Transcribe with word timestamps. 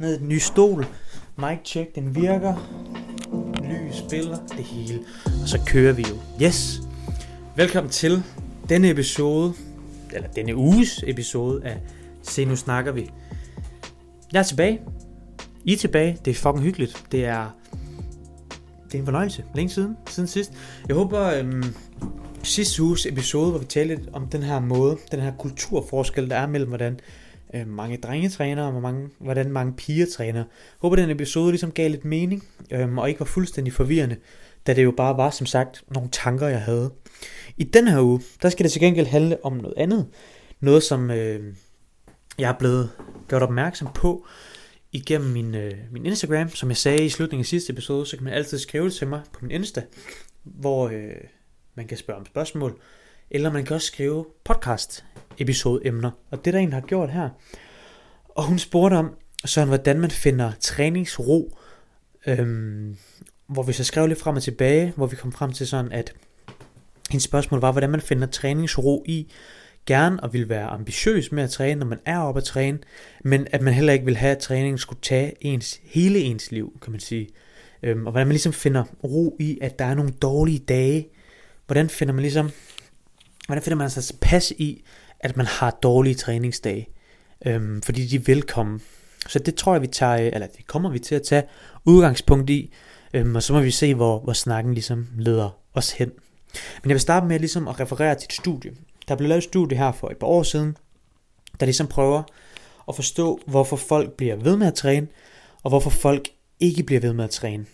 ned 0.00 0.14
i 0.14 0.18
den 0.18 0.28
nye 0.28 0.40
stol. 0.40 0.86
Mic 1.38 1.58
check, 1.64 1.94
den 1.94 2.14
virker. 2.14 2.54
Lys 3.62 3.96
spiller, 3.96 4.38
det 4.56 4.64
hele. 4.64 5.00
Og 5.42 5.48
så 5.48 5.60
kører 5.66 5.92
vi 5.92 6.02
jo. 6.02 6.44
Yes! 6.46 6.80
Velkommen 7.56 7.90
til 7.90 8.22
denne 8.68 8.90
episode, 8.90 9.54
eller 10.12 10.28
denne 10.28 10.56
uges 10.56 11.04
episode 11.06 11.64
af 11.64 11.80
Se 12.22 12.44
Nu 12.44 12.56
Snakker 12.56 12.92
Vi. 12.92 13.10
Jeg 14.32 14.38
er 14.38 14.42
tilbage. 14.42 14.80
I 15.64 15.72
er 15.72 15.76
tilbage. 15.76 16.18
Det 16.24 16.30
er 16.30 16.34
fucking 16.34 16.62
hyggeligt. 16.62 17.04
Det 17.12 17.24
er, 17.24 17.56
det 18.86 18.94
er 18.94 18.98
en 18.98 19.04
fornøjelse. 19.04 19.44
Længe 19.54 19.70
siden, 19.70 19.96
siden 20.08 20.28
sidst. 20.28 20.52
Jeg 20.88 20.96
håber, 20.96 21.24
øhm, 21.24 21.74
sidste 22.42 22.82
uges 22.82 23.06
episode, 23.06 23.50
hvor 23.50 23.58
vi 23.58 23.64
talte 23.64 23.94
lidt 23.94 24.08
om 24.12 24.26
den 24.26 24.42
her 24.42 24.60
måde, 24.60 24.96
den 25.10 25.20
her 25.20 25.32
kulturforskel, 25.38 26.30
der 26.30 26.36
er 26.36 26.46
mellem, 26.46 26.68
hvordan 26.68 27.00
øh, 27.54 27.68
mange 27.68 27.96
drenge 27.96 28.28
træner, 28.28 28.64
og 28.64 28.72
hvor 28.72 28.80
mange, 28.80 29.08
hvordan 29.18 29.52
mange 29.52 29.72
piger 29.72 30.06
træner. 30.06 30.38
Jeg 30.38 30.46
håber, 30.78 30.96
den 30.96 31.10
episode 31.10 31.50
ligesom 31.52 31.72
gav 31.72 31.90
lidt 31.90 32.04
mening, 32.04 32.48
øh, 32.70 32.96
og 32.96 33.08
ikke 33.08 33.20
var 33.20 33.26
fuldstændig 33.26 33.72
forvirrende, 33.72 34.16
da 34.66 34.74
det 34.74 34.84
jo 34.84 34.90
bare 34.90 35.16
var, 35.16 35.30
som 35.30 35.46
sagt, 35.46 35.84
nogle 35.94 36.08
tanker, 36.12 36.48
jeg 36.48 36.62
havde. 36.62 36.92
I 37.56 37.64
den 37.64 37.88
her 37.88 38.00
uge, 38.00 38.20
der 38.42 38.48
skal 38.48 38.64
det 38.64 38.72
til 38.72 38.80
gengæld 38.80 39.06
handle 39.06 39.44
om 39.44 39.52
noget 39.52 39.74
andet. 39.76 40.06
Noget, 40.60 40.82
som 40.82 41.10
øh, 41.10 41.54
jeg 42.38 42.48
er 42.48 42.58
blevet 42.58 42.90
gjort 43.28 43.42
opmærksom 43.42 43.88
på 43.94 44.26
igennem 44.92 45.30
min, 45.30 45.54
øh, 45.54 45.74
min 45.90 46.06
Instagram. 46.06 46.48
Som 46.48 46.68
jeg 46.68 46.76
sagde 46.76 47.04
i 47.04 47.08
slutningen 47.08 47.42
af 47.42 47.46
sidste 47.46 47.72
episode, 47.72 48.06
så 48.06 48.16
kan 48.16 48.24
man 48.24 48.32
altid 48.32 48.58
skrive 48.58 48.90
til 48.90 49.08
mig 49.08 49.22
på 49.32 49.38
min 49.42 49.50
Insta, 49.50 49.82
hvor 50.42 50.88
øh, 50.88 51.14
man 51.74 51.86
kan 51.86 51.96
spørge 51.96 52.20
om 52.20 52.26
spørgsmål, 52.26 52.80
eller 53.30 53.52
man 53.52 53.64
kan 53.64 53.74
også 53.74 53.86
skrive 53.86 54.26
podcast 54.44 55.04
episode 55.38 55.86
emner. 55.86 56.10
Og 56.30 56.44
det 56.44 56.54
der 56.54 56.60
en, 56.60 56.68
der 56.68 56.74
har 56.74 56.86
gjort 56.86 57.12
her. 57.12 57.28
Og 58.28 58.44
hun 58.44 58.58
spurgte 58.58 58.94
om, 58.94 59.14
sådan, 59.44 59.68
hvordan 59.68 60.00
man 60.00 60.10
finder 60.10 60.52
træningsro, 60.60 61.58
øhm, 62.26 62.96
hvor 63.46 63.62
vi 63.62 63.72
så 63.72 63.84
skrev 63.84 64.06
lidt 64.06 64.20
frem 64.20 64.36
og 64.36 64.42
tilbage, 64.42 64.92
hvor 64.96 65.06
vi 65.06 65.16
kom 65.16 65.32
frem 65.32 65.52
til 65.52 65.66
sådan, 65.66 65.92
at 65.92 66.14
hendes 67.10 67.24
spørgsmål 67.24 67.60
var, 67.60 67.72
hvordan 67.72 67.90
man 67.90 68.00
finder 68.00 68.26
træningsro 68.26 69.04
i, 69.06 69.32
gerne 69.86 70.22
og 70.22 70.32
vil 70.32 70.48
være 70.48 70.66
ambitiøs 70.66 71.32
med 71.32 71.42
at 71.42 71.50
træne, 71.50 71.80
når 71.80 71.86
man 71.86 71.98
er 72.04 72.18
oppe 72.18 72.38
at 72.38 72.44
træne, 72.44 72.78
men 73.24 73.46
at 73.50 73.62
man 73.62 73.74
heller 73.74 73.92
ikke 73.92 74.04
vil 74.04 74.16
have, 74.16 74.32
at 74.32 74.38
træningen 74.38 74.78
skulle 74.78 75.00
tage 75.02 75.34
ens, 75.40 75.80
hele 75.84 76.18
ens 76.18 76.50
liv, 76.52 76.78
kan 76.82 76.90
man 76.90 77.00
sige. 77.00 77.28
Øhm, 77.82 78.06
og 78.06 78.12
hvordan 78.12 78.26
man 78.26 78.32
ligesom 78.32 78.52
finder 78.52 78.84
ro 79.04 79.36
i, 79.40 79.58
at 79.62 79.78
der 79.78 79.84
er 79.84 79.94
nogle 79.94 80.12
dårlige 80.22 80.58
dage. 80.58 81.08
Hvordan 81.66 81.88
finder 81.88 82.14
man 82.14 82.22
ligesom, 82.22 82.50
hvordan 83.46 83.62
finder 83.62 83.76
man 83.76 83.90
sig 83.90 84.18
pas 84.20 84.50
i, 84.50 84.84
at 85.20 85.36
man 85.36 85.46
har 85.46 85.70
dårlige 85.70 86.14
træningsdage, 86.14 86.88
øhm, 87.46 87.82
fordi 87.82 88.06
de 88.06 88.16
er 88.16 88.20
velkommen. 88.26 88.80
Så 89.28 89.38
det 89.38 89.54
tror 89.54 89.72
jeg, 89.72 89.82
vi 89.82 89.86
tager, 89.86 90.16
øh, 90.16 90.30
eller 90.32 90.46
det 90.46 90.66
kommer 90.66 90.90
vi 90.90 90.98
til 90.98 91.14
at 91.14 91.22
tage 91.22 91.42
udgangspunkt 91.84 92.50
i, 92.50 92.72
øhm, 93.14 93.36
og 93.36 93.42
så 93.42 93.52
må 93.52 93.60
vi 93.60 93.70
se, 93.70 93.94
hvor, 93.94 94.18
hvor 94.18 94.32
snakken 94.32 94.74
ligesom 94.74 95.06
leder 95.18 95.58
os 95.74 95.92
hen. 95.92 96.12
Men 96.82 96.90
jeg 96.90 96.94
vil 96.94 97.00
starte 97.00 97.26
med 97.26 97.38
ligesom 97.38 97.68
at 97.68 97.80
referere 97.80 98.14
til 98.14 98.26
et 98.26 98.32
studie. 98.32 98.72
Der 99.08 99.16
blev 99.16 99.28
lavet 99.28 99.38
et 99.38 99.44
studie 99.44 99.78
her 99.78 99.92
for 99.92 100.08
et 100.10 100.16
par 100.16 100.26
år 100.26 100.42
siden, 100.42 100.76
der 101.60 101.66
ligesom 101.66 101.86
prøver 101.86 102.22
at 102.88 102.96
forstå, 102.96 103.40
hvorfor 103.46 103.76
folk 103.76 104.12
bliver 104.12 104.36
ved 104.36 104.56
med 104.56 104.66
at 104.66 104.74
træne, 104.74 105.06
og 105.62 105.68
hvorfor 105.70 105.90
folk 105.90 106.28
ikke 106.60 106.82
bliver 106.82 107.00
ved 107.00 107.12
med 107.12 107.24
at 107.24 107.30
træne. 107.30 107.66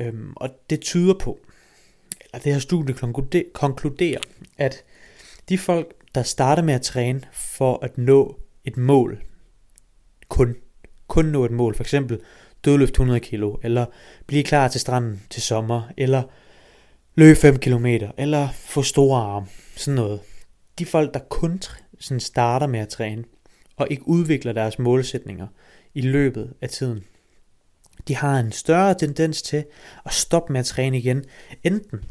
Øhm, 0.00 0.32
og 0.36 0.50
det 0.70 0.80
tyder 0.80 1.14
på, 1.14 1.38
eller 2.20 2.42
det 2.42 2.52
her 2.52 2.60
studie 2.60 2.94
konkluderer, 3.54 4.20
at 4.58 4.84
de 5.48 5.58
folk, 5.58 5.86
der 6.18 6.24
starter 6.24 6.62
med 6.62 6.74
at 6.74 6.82
træne 6.82 7.20
for 7.32 7.78
at 7.82 7.98
nå 7.98 8.38
et 8.64 8.76
mål, 8.76 9.22
kun, 10.28 10.56
kun 11.06 11.24
nå 11.24 11.44
et 11.44 11.50
mål, 11.50 11.74
for 11.74 11.82
eksempel 11.82 12.20
dødløft 12.64 12.90
100 12.90 13.20
kilo, 13.20 13.56
eller 13.62 13.86
blive 14.26 14.44
klar 14.44 14.68
til 14.68 14.80
stranden 14.80 15.22
til 15.30 15.42
sommer, 15.42 15.82
eller 15.96 16.22
løbe 17.14 17.40
5 17.40 17.58
km, 17.58 17.86
eller 18.16 18.48
få 18.54 18.82
store 18.82 19.22
arme, 19.22 19.46
sådan 19.76 19.94
noget. 19.94 20.20
De 20.78 20.86
folk, 20.86 21.14
der 21.14 21.20
kun 21.20 21.62
sådan 21.98 22.20
starter 22.20 22.66
med 22.66 22.80
at 22.80 22.88
træne, 22.88 23.24
og 23.76 23.86
ikke 23.90 24.08
udvikler 24.08 24.52
deres 24.52 24.78
målsætninger 24.78 25.46
i 25.94 26.00
løbet 26.00 26.54
af 26.60 26.68
tiden, 26.68 27.04
de 28.08 28.16
har 28.16 28.40
en 28.40 28.52
større 28.52 28.94
tendens 28.94 29.42
til 29.42 29.64
at 30.04 30.12
stoppe 30.12 30.52
med 30.52 30.60
at 30.60 30.66
træne 30.66 30.98
igen, 30.98 31.24
enten 31.64 32.04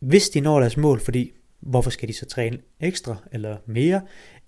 hvis 0.00 0.28
de 0.28 0.40
når 0.40 0.60
deres 0.60 0.76
mål, 0.76 1.00
fordi 1.00 1.32
hvorfor 1.66 1.90
skal 1.90 2.08
de 2.08 2.12
så 2.12 2.26
træne 2.26 2.58
ekstra 2.80 3.16
eller 3.32 3.56
mere, 3.66 4.00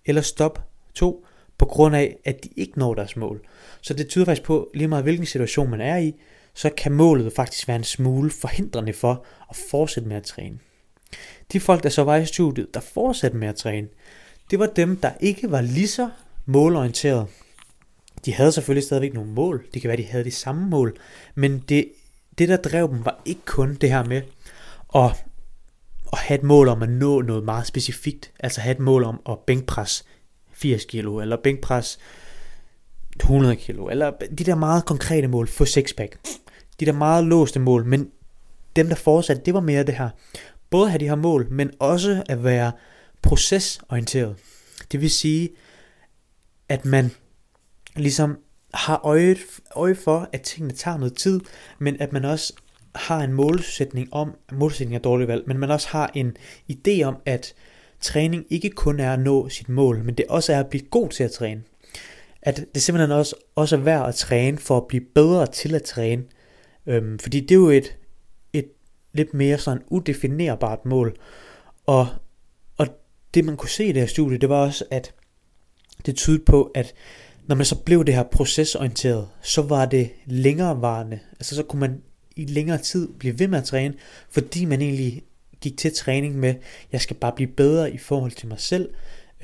eller 0.05 0.23
stop 0.23 0.69
to, 0.95 1.27
på 1.59 1.65
grund 1.65 1.97
af, 1.97 2.17
at 2.25 2.45
de 2.45 2.49
ikke 2.57 2.79
når 2.79 2.95
deres 2.95 3.17
mål. 3.17 3.47
Så 3.81 3.95
det 3.95 4.09
tyder 4.09 4.25
faktisk 4.25 4.47
på, 4.47 4.71
lige 4.75 4.89
meget 4.89 5.05
hvilken 5.05 5.27
situation 5.27 5.71
man 5.71 5.81
er 5.81 5.97
i, 5.97 6.15
så 6.55 6.71
kan 6.77 6.93
målet 6.93 7.33
faktisk 7.33 7.69
være 7.69 7.77
en 7.77 7.85
smule 7.85 8.31
forhindrende 8.31 8.93
for 8.93 9.27
at 9.51 9.57
fortsætte 9.71 10.09
med 10.09 10.17
at 10.17 10.23
træne. 10.23 10.59
De 11.53 11.61
folk, 11.61 11.83
der 11.83 11.89
så 11.89 12.05
var 12.05 12.17
i 12.17 12.27
studiet, 12.27 12.75
der 12.75 12.81
fortsatte 12.81 13.37
med 13.37 13.49
at 13.49 13.57
træne, 13.57 13.89
det 14.51 14.59
var 14.59 14.67
dem, 14.67 14.97
der 14.97 15.11
ikke 15.21 15.51
var 15.51 15.61
lige 15.61 15.89
så 15.89 16.11
målorienterede. 16.47 17.27
De 18.25 18.35
havde 18.35 18.53
selvfølgelig 18.53 18.85
stadigvæk 18.85 19.15
nogle 19.15 19.31
mål. 19.31 19.67
Det 19.75 19.83
kan 19.83 19.89
være, 19.89 19.97
de 19.97 20.05
havde 20.05 20.25
de 20.25 20.31
samme 20.31 20.67
mål. 20.67 20.97
Men 21.35 21.65
det, 21.69 21.89
det 22.39 22.49
der 22.49 22.57
drev 22.57 22.89
dem, 22.89 23.05
var 23.05 23.23
ikke 23.25 23.41
kun 23.45 23.75
det 23.75 23.91
her 23.91 24.05
med 24.05 24.23
at 24.95 25.26
have 26.27 26.39
et 26.39 26.45
mål 26.45 26.69
om 26.69 26.83
at 26.83 26.89
nå 26.89 27.23
noget 27.23 27.45
meget 27.45 27.67
specifikt. 27.67 28.33
Altså 28.41 28.61
have 28.61 28.75
et 28.75 28.81
mål 28.81 29.05
om 29.05 29.21
at 29.29 29.39
bænkpres 29.47 30.05
80 30.53 30.85
kilo, 30.85 31.21
eller 31.21 31.37
bænkpres 31.37 31.99
100 33.17 33.57
kilo, 33.57 33.89
eller 33.89 34.11
de 34.11 34.45
der 34.45 34.55
meget 34.55 34.85
konkrete 34.85 35.29
mål, 35.29 35.49
få 35.49 35.65
sixpack. 35.65 36.19
De 36.81 36.87
der 36.87 36.93
meget 36.93 37.25
låste 37.25 37.61
mål, 37.61 37.85
men 37.85 38.11
dem 38.77 38.89
der 38.89 38.95
fortsatte, 38.95 39.43
det 39.45 39.55
var 39.55 39.61
mere 39.61 39.83
det 39.83 39.95
her. 39.95 40.11
Både 40.71 40.85
at 40.85 40.91
have 40.91 40.99
de 40.99 41.09
her 41.09 41.15
mål, 41.15 41.47
men 41.51 41.71
også 41.81 42.23
at 42.29 42.45
være 42.45 42.73
procesorienteret. 43.23 44.37
Det 44.93 45.01
vil 45.01 45.11
sige, 45.11 45.51
at 46.69 46.85
man 46.85 47.11
ligesom 47.97 48.39
har 48.75 49.01
øje, 49.05 49.37
øje 49.77 49.95
for, 49.95 50.29
at 50.33 50.41
tingene 50.41 50.75
tager 50.75 50.97
noget 50.97 51.17
tid, 51.17 51.41
men 51.79 51.97
at 52.01 52.13
man 52.13 52.25
også 52.25 52.53
har 52.97 53.21
en 53.21 53.33
målsætning 53.33 54.09
om, 54.13 54.35
målsætning 54.53 54.95
er 54.95 55.01
dårligt 55.01 55.29
valg, 55.29 55.45
men 55.47 55.59
man 55.59 55.71
også 55.71 55.89
har 55.89 56.11
en 56.15 56.37
idé 56.73 57.03
om, 57.03 57.17
at 57.27 57.55
træning 58.01 58.45
ikke 58.51 58.71
kun 58.71 59.01
er 59.01 59.13
at 59.13 59.21
nå 59.21 59.49
sit 59.49 59.69
mål, 59.69 60.05
men 60.05 60.15
det 60.15 60.27
også 60.29 60.53
er 60.53 60.61
at 60.61 60.67
blive 60.67 60.85
god 60.91 61.09
til 61.09 61.25
at 61.25 61.31
træne. 61.31 61.63
At 62.43 62.65
det 62.75 62.83
simpelthen 62.83 63.13
også, 63.13 63.35
også 63.55 63.77
er 63.77 63.81
værd 63.81 64.09
at 64.09 64.15
træne 64.15 64.59
for 64.59 64.77
at 64.77 64.87
blive 64.87 65.05
bedre 65.15 65.47
til 65.47 65.75
at 65.75 65.83
træne. 65.83 66.25
Øhm, 66.87 67.19
fordi 67.19 67.41
det 67.41 67.51
er 67.51 67.55
jo 67.55 67.69
et, 67.69 67.97
et 68.53 68.69
lidt 69.13 69.35
mere 69.35 69.59
sådan 69.59 69.83
udefinerbart 69.89 70.85
mål. 70.85 71.17
Og, 71.87 72.09
og 72.77 72.87
det 73.35 73.45
man 73.45 73.57
kunne 73.57 73.69
se 73.69 73.85
i 73.85 73.93
det 73.93 74.03
her 74.03 74.07
studie, 74.07 74.39
det 74.39 74.49
var 74.49 74.65
også, 74.65 74.85
at 74.91 75.15
det 76.07 76.17
tydede 76.17 76.45
på, 76.45 76.71
at 76.75 76.95
når 77.47 77.57
man 77.57 77.67
så 77.67 77.77
blev 77.77 78.05
det 78.05 78.15
her 78.15 78.23
procesorienteret, 78.23 79.29
så 79.43 79.63
var 79.63 79.87
det 79.87 80.11
længerevarende. 80.27 81.19
Altså 81.33 81.55
så 81.55 81.63
kunne 81.63 81.81
man 81.81 82.03
i 82.37 82.45
længere 82.45 82.79
tid 82.79 83.09
blive 83.19 83.39
ved 83.39 83.49
med 83.49 83.59
at 83.59 83.65
træne, 83.65 83.95
fordi 84.31 84.65
man 84.65 84.83
egentlig 84.83 85.23
gik 85.61 85.77
til 85.79 85.95
træning 85.95 86.39
med, 86.39 86.55
jeg 86.93 87.01
skal 87.01 87.17
bare 87.17 87.33
blive 87.33 87.51
bedre 87.51 87.93
i 87.93 87.99
forhold 87.99 88.33
til 88.33 88.49
mig 88.49 88.61
selv, 88.61 88.91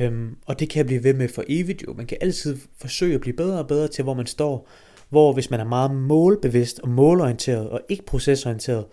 øhm, 0.00 0.36
og 0.46 0.60
det 0.60 0.68
kan 0.68 0.78
jeg 0.78 0.86
blive 0.86 1.04
ved 1.04 1.14
med 1.14 1.28
for 1.28 1.44
evigt 1.48 1.82
jo. 1.82 1.92
Man 1.92 2.06
kan 2.06 2.18
altid 2.20 2.58
forsøge 2.78 3.14
at 3.14 3.20
blive 3.20 3.36
bedre 3.36 3.58
og 3.58 3.66
bedre 3.66 3.88
til, 3.88 4.04
hvor 4.04 4.14
man 4.14 4.26
står, 4.26 4.68
hvor 5.08 5.32
hvis 5.32 5.50
man 5.50 5.60
er 5.60 5.64
meget 5.64 5.94
målbevidst 5.94 6.80
og 6.80 6.88
målorienteret 6.88 7.70
og 7.70 7.80
ikke 7.88 8.04
procesorienteret, 8.04 8.84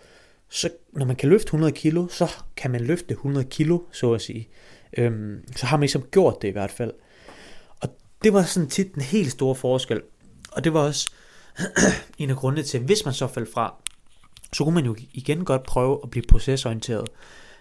så 0.48 0.68
når 0.92 1.06
man 1.06 1.16
kan 1.16 1.28
løfte 1.28 1.46
100 1.46 1.72
kilo, 1.72 2.08
så 2.08 2.30
kan 2.56 2.70
man 2.70 2.80
løfte 2.80 3.10
100 3.10 3.46
kilo, 3.50 3.78
så 3.92 4.12
at 4.12 4.20
sige. 4.20 4.48
Øhm, 4.98 5.38
så 5.56 5.66
har 5.66 5.76
man 5.76 5.82
ligesom 5.82 6.02
gjort 6.02 6.42
det 6.42 6.48
i 6.48 6.50
hvert 6.50 6.70
fald. 6.70 6.92
Og 7.80 7.88
det 8.24 8.32
var 8.32 8.42
sådan 8.42 8.68
tit 8.68 8.94
den 8.94 9.02
helt 9.02 9.30
store 9.30 9.54
forskel. 9.54 10.00
Og 10.52 10.64
det 10.64 10.74
var 10.74 10.80
også 10.80 11.10
en 12.18 12.30
af 12.30 12.36
grundene 12.36 12.62
til, 12.62 12.80
hvis 12.80 13.04
man 13.04 13.14
så 13.14 13.26
faldt 13.26 13.52
fra, 13.52 13.74
så 14.52 14.64
kunne 14.64 14.74
man 14.74 14.84
jo 14.84 14.96
igen 15.12 15.44
godt 15.44 15.62
prøve 15.62 16.00
at 16.02 16.10
blive 16.10 16.24
procesorienteret. 16.28 17.08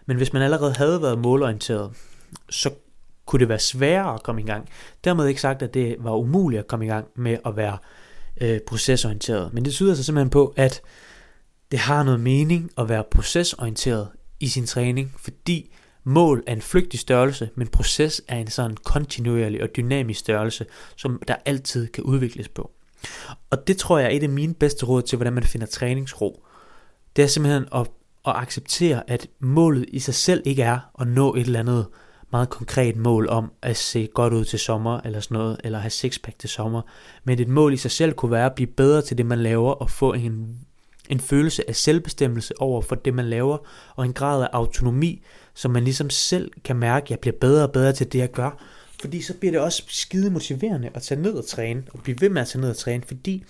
Men 0.05 0.17
hvis 0.17 0.33
man 0.33 0.41
allerede 0.41 0.73
havde 0.73 1.01
været 1.01 1.19
målorienteret, 1.19 1.91
så 2.49 2.69
kunne 3.25 3.39
det 3.39 3.49
være 3.49 3.59
sværere 3.59 4.13
at 4.13 4.23
komme 4.23 4.41
i 4.41 4.45
gang. 4.45 4.69
Dermed 5.03 5.27
ikke 5.27 5.41
sagt, 5.41 5.61
at 5.61 5.73
det 5.73 5.95
var 5.99 6.15
umuligt 6.15 6.59
at 6.59 6.67
komme 6.67 6.85
i 6.85 6.89
gang 6.89 7.07
med 7.15 7.37
at 7.45 7.55
være 7.55 7.77
øh, 8.41 8.59
procesorienteret. 8.67 9.53
Men 9.53 9.65
det 9.65 9.73
tyder 9.73 9.95
sig 9.95 10.05
simpelthen 10.05 10.29
på, 10.29 10.53
at 10.57 10.81
det 11.71 11.79
har 11.79 12.03
noget 12.03 12.19
mening 12.19 12.71
at 12.77 12.89
være 12.89 13.03
procesorienteret 13.11 14.07
i 14.39 14.47
sin 14.47 14.65
træning, 14.65 15.13
fordi 15.17 15.75
mål 16.03 16.43
er 16.47 16.53
en 16.53 16.61
flygtig 16.61 16.99
størrelse, 16.99 17.49
men 17.55 17.67
proces 17.67 18.21
er 18.27 18.37
en 18.37 18.47
sådan 18.47 18.77
kontinuerlig 18.83 19.63
og 19.63 19.69
dynamisk 19.75 20.19
størrelse, 20.19 20.65
som 20.95 21.21
der 21.27 21.35
altid 21.45 21.87
kan 21.87 22.03
udvikles 22.03 22.47
på. 22.49 22.71
Og 23.49 23.67
det 23.67 23.77
tror 23.77 23.99
jeg 23.99 24.05
er 24.05 24.15
et 24.17 24.23
af 24.23 24.29
mine 24.29 24.53
bedste 24.53 24.85
råd 24.85 25.01
til, 25.01 25.15
hvordan 25.15 25.33
man 25.33 25.43
finder 25.43 25.67
træningsro 25.67 26.43
det 27.15 27.23
er 27.23 27.27
simpelthen 27.27 27.65
at, 27.75 27.87
at 28.27 28.33
acceptere, 28.35 29.09
at 29.09 29.27
målet 29.39 29.85
i 29.87 29.99
sig 29.99 30.13
selv 30.13 30.41
ikke 30.45 30.63
er 30.63 30.79
at 31.01 31.07
nå 31.07 31.35
et 31.35 31.41
eller 31.41 31.59
andet 31.59 31.87
meget 32.31 32.49
konkret 32.49 32.95
mål 32.95 33.29
om 33.29 33.51
at 33.61 33.77
se 33.77 34.09
godt 34.13 34.33
ud 34.33 34.45
til 34.45 34.59
sommer, 34.59 34.99
eller 35.05 35.19
sådan 35.19 35.37
noget, 35.37 35.57
eller 35.63 35.79
have 35.79 35.89
sixpack 35.89 36.39
til 36.39 36.49
sommer. 36.49 36.81
Men 37.23 37.39
et 37.39 37.47
mål 37.47 37.73
i 37.73 37.77
sig 37.77 37.91
selv 37.91 38.13
kunne 38.13 38.31
være 38.31 38.45
at 38.45 38.55
blive 38.55 38.67
bedre 38.67 39.01
til 39.01 39.17
det, 39.17 39.25
man 39.25 39.39
laver, 39.39 39.71
og 39.71 39.89
få 39.89 40.13
en, 40.13 40.57
en 41.09 41.19
følelse 41.19 41.69
af 41.69 41.75
selvbestemmelse 41.75 42.61
over 42.61 42.81
for 42.81 42.95
det, 42.95 43.13
man 43.13 43.25
laver, 43.25 43.57
og 43.95 44.05
en 44.05 44.13
grad 44.13 44.43
af 44.43 44.49
autonomi, 44.53 45.23
så 45.53 45.67
man 45.67 45.83
ligesom 45.83 46.09
selv 46.09 46.51
kan 46.63 46.75
mærke, 46.75 47.03
at 47.03 47.09
jeg 47.09 47.19
bliver 47.19 47.35
bedre 47.41 47.63
og 47.63 47.71
bedre 47.71 47.93
til 47.93 48.11
det, 48.11 48.19
jeg 48.19 48.31
gør. 48.31 48.63
Fordi 49.01 49.21
så 49.21 49.33
bliver 49.33 49.51
det 49.51 49.61
også 49.61 49.83
skide 49.87 50.31
motiverende 50.31 50.89
at 50.93 51.01
tage 51.01 51.21
ned 51.21 51.33
og 51.33 51.47
træne, 51.47 51.83
og 51.93 51.99
blive 52.03 52.21
ved 52.21 52.29
med 52.29 52.41
at 52.41 52.47
tage 52.47 52.61
ned 52.61 52.69
og 52.69 52.77
træne, 52.77 53.03
fordi 53.07 53.43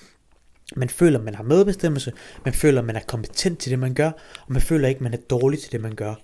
man 0.76 0.90
føler, 0.90 1.22
man 1.22 1.36
har 1.36 1.44
medbestemmelse, 1.44 2.14
man 2.46 2.54
føler, 2.54 2.82
man 2.82 2.96
er 2.96 3.02
kompetent 3.08 3.60
til 3.60 3.72
det, 3.72 3.80
man 3.80 3.94
gør, 3.94 4.12
og 4.46 4.54
man 4.54 4.62
føler 4.62 4.88
ikke, 4.88 5.04
man 5.04 5.14
er 5.14 5.18
dårlig 5.18 5.60
til 5.60 5.72
det, 5.72 5.82
man 5.82 5.96
gør. 5.96 6.16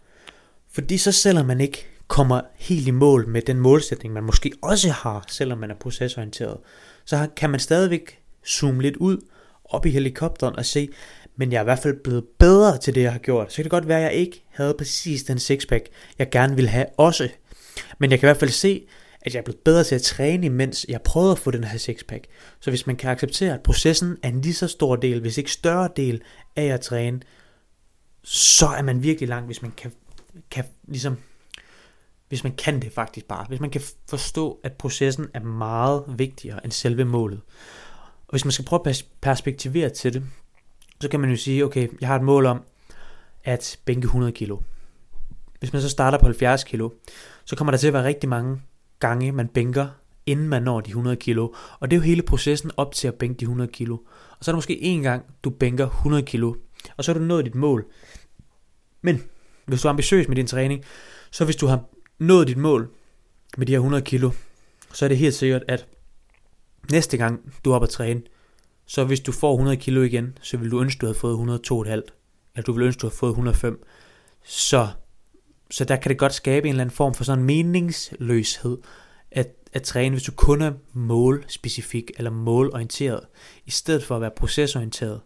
Fordi 0.72 0.98
så 0.98 1.12
selvom 1.12 1.46
man 1.46 1.62
ikke 1.62 1.88
kommer 2.08 2.42
helt 2.56 2.88
i 2.88 2.92
mål 2.92 3.28
med 3.28 3.42
den 3.42 3.60
målsætning, 3.60 4.14
man 4.14 4.24
måske 4.24 4.52
også 4.62 4.90
har, 4.90 5.26
selvom 5.28 5.58
man 5.58 5.72
er 5.72 5.76
procesorienteret, 5.76 6.58
så 7.06 7.28
kan 7.36 7.50
man 7.50 7.60
stadigvæk 7.60 8.20
zoome 8.48 8.82
lidt 8.82 8.96
ud 8.96 9.18
op 9.66 9.86
i 9.86 9.90
helikopteren 9.90 10.56
og 10.56 10.66
se, 10.66 10.90
men 11.36 11.52
jeg 11.52 11.58
er 11.58 11.62
i 11.62 11.64
hvert 11.64 11.80
fald 11.80 12.04
blevet 12.04 12.24
bedre 12.40 12.78
til 12.78 12.96
det, 12.96 13.02
jeg 13.02 13.12
har 13.12 13.20
gjort. 13.20 13.52
Så 13.52 13.56
kan 13.56 13.64
det 13.64 13.72
godt 13.72 13.88
være, 13.88 13.98
at 13.98 14.04
jeg 14.04 14.14
ikke 14.14 14.44
havde 14.50 14.74
præcis 14.74 15.24
den 15.24 15.40
sixpack, 15.40 15.88
jeg 16.20 16.30
gerne 16.30 16.56
ville 16.56 16.70
have 16.70 16.86
også. 16.98 17.30
Men 18.00 18.12
jeg 18.12 18.20
kan 18.20 18.28
i 18.28 18.30
hvert 18.30 18.40
fald 18.40 18.52
se, 18.52 18.84
at 19.26 19.34
jeg 19.34 19.40
er 19.40 19.44
blevet 19.44 19.60
bedre 19.60 19.84
til 19.84 19.96
at 19.96 20.02
træne, 20.02 20.50
mens 20.50 20.86
jeg 20.90 21.02
prøvede 21.02 21.32
at 21.32 21.40
få 21.40 21.52
den 21.52 21.64
her 21.64 21.78
sixpack. 21.78 22.28
Så 22.60 22.72
hvis 22.72 22.88
man 22.88 22.96
kan 22.96 23.10
acceptere, 23.10 23.54
at 23.54 23.62
processen 23.62 24.18
er 24.24 24.30
en 24.30 24.42
lige 24.42 24.54
så 24.54 24.68
stor 24.68 24.96
del, 24.96 25.22
hvis 25.22 25.38
ikke 25.38 25.52
større 25.52 25.90
del 25.96 26.22
af 26.56 26.66
at 26.66 26.82
træne, 26.82 27.22
så 28.24 28.68
er 28.68 28.82
man 28.82 29.04
virkelig 29.04 29.30
langt, 29.30 29.46
hvis 29.46 29.62
man 29.62 29.72
kan, 29.78 29.92
kan 30.52 30.66
ligesom, 30.88 31.18
hvis 32.30 32.44
man 32.44 32.56
kan 32.56 32.82
det 32.82 32.92
faktisk 32.92 33.26
bare. 33.26 33.46
Hvis 33.48 33.60
man 33.60 33.70
kan 33.70 33.82
forstå, 34.10 34.60
at 34.64 34.74
processen 34.74 35.28
er 35.34 35.40
meget 35.40 36.04
vigtigere 36.08 36.64
end 36.64 36.72
selve 36.72 37.06
målet. 37.06 37.42
Og 38.28 38.32
hvis 38.32 38.46
man 38.46 38.52
skal 38.52 38.66
prøve 38.66 38.90
at 38.90 39.06
perspektivere 39.22 39.90
til 39.90 40.14
det, 40.14 40.24
så 41.02 41.10
kan 41.10 41.20
man 41.20 41.30
jo 41.30 41.36
sige, 41.36 41.66
okay, 41.66 41.88
jeg 42.02 42.10
har 42.10 42.16
et 42.16 42.24
mål 42.24 42.46
om 42.46 42.64
at 43.44 43.80
bænke 43.86 44.06
100 44.06 44.32
kilo. 44.32 44.58
Hvis 45.60 45.74
man 45.74 45.82
så 45.82 45.90
starter 45.90 46.18
på 46.18 46.26
70 46.26 46.64
kilo, 46.64 46.90
så 47.46 47.56
kommer 47.56 47.72
der 47.72 47.78
til 47.78 47.88
at 47.88 47.94
være 47.94 48.04
rigtig 48.04 48.30
mange 48.30 48.62
gange, 49.00 49.32
man 49.32 49.48
bænker, 49.48 49.88
inden 50.26 50.50
man 50.50 50.64
når 50.64 50.82
de 50.82 50.90
100 50.90 51.16
kilo. 51.16 51.50
Og 51.80 51.92
det 51.92 51.96
er 51.96 52.00
jo 52.00 52.04
hele 52.04 52.22
processen 52.22 52.72
op 52.78 52.94
til 52.94 53.08
at 53.08 53.16
bænke 53.16 53.40
de 53.40 53.46
100 53.46 53.72
kilo. 53.72 53.98
Og 54.40 54.46
så 54.46 54.52
er 54.52 54.54
der 54.54 54.58
måske 54.58 54.82
en 54.82 55.02
gang, 55.02 55.26
du 55.44 55.50
bænker 55.50 55.86
100 55.88 56.24
kilo, 56.24 56.56
og 56.98 57.04
så 57.04 57.14
har 57.14 57.20
du 57.20 57.26
nået 57.26 57.46
dit 57.46 57.56
mål. 57.56 57.86
Men 59.02 59.24
hvis 59.66 59.82
du 59.82 59.88
er 59.88 59.90
ambitiøs 59.90 60.28
med 60.28 60.36
din 60.36 60.48
træning, 60.48 60.84
så 61.32 61.46
hvis 61.46 61.56
du 61.56 61.68
har 61.68 61.84
nået 62.20 62.48
dit 62.48 62.58
mål 62.58 62.90
med 63.58 63.66
de 63.66 63.72
her 63.72 63.80
100 63.80 64.04
kilo, 64.04 64.32
så 64.94 65.06
er 65.06 65.10
det 65.10 65.18
helt 65.18 65.34
sikkert, 65.34 65.64
at 65.68 65.88
næste 66.92 67.18
gang 67.18 67.54
du 67.66 67.72
er 67.72 67.76
oppe 67.76 67.86
at 67.86 67.90
træne, 67.90 68.22
så 68.86 69.04
hvis 69.04 69.20
du 69.20 69.32
får 69.32 69.54
100 69.54 69.78
kilo 69.78 70.02
igen, 70.02 70.38
så 70.42 70.58
vil 70.58 70.72
du 70.72 70.82
ønske, 70.82 71.00
du 71.00 71.06
havde 71.06 71.20
fået 71.20 71.60
102,5, 71.70 71.82
eller 71.90 72.64
du 72.66 72.74
vil 72.74 72.84
ønske, 72.84 73.00
du 73.00 73.08
havde 73.08 73.16
fået 73.16 73.30
105. 73.30 73.86
Så 74.44 74.88
så 75.76 75.86
der 75.86 75.96
kan 75.96 76.10
det 76.10 76.18
godt 76.18 76.34
skabe 76.34 76.68
en 76.68 76.74
eller 76.74 76.84
anden 76.84 76.96
form 76.96 77.14
for 77.14 77.24
sådan 77.24 77.44
meningsløshed 77.44 78.78
at, 79.32 79.48
at 79.74 79.84
træne, 79.84 80.14
hvis 80.16 80.24
du 80.24 80.32
kun 80.32 80.62
er 80.62 80.72
målspecifik 80.94 82.12
eller 82.18 82.32
målorienteret, 82.32 83.20
i 83.66 83.72
stedet 83.72 84.04
for 84.04 84.16
at 84.16 84.22
være 84.22 84.32
procesorienteret. 84.38 85.22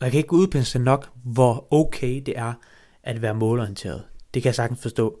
Og 0.00 0.04
jeg 0.04 0.10
kan 0.10 0.18
ikke 0.18 0.32
udpensle 0.32 0.84
nok, 0.84 1.08
hvor 1.24 1.68
okay 1.70 2.22
det 2.26 2.38
er 2.38 2.52
at 3.02 3.22
være 3.22 3.34
målorienteret. 3.34 4.02
Det 4.34 4.42
kan 4.42 4.48
jeg 4.48 4.54
sagtens 4.54 4.82
forstå. 4.82 5.20